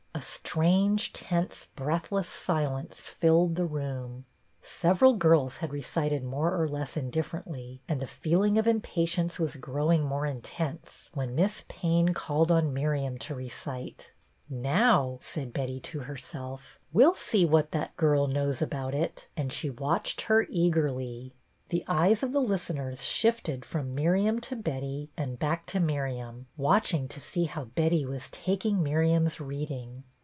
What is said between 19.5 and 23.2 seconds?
she watched her eagerly. The eyes of the listeners